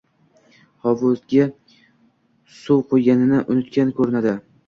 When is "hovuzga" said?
0.85-1.45